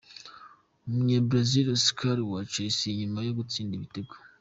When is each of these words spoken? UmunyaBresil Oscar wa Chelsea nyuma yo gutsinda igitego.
UmunyaBresil 0.87 1.67
Oscar 1.75 2.17
wa 2.31 2.41
Chelsea 2.51 2.97
nyuma 2.99 3.19
yo 3.27 3.33
gutsinda 3.37 3.73
igitego. 3.75 4.13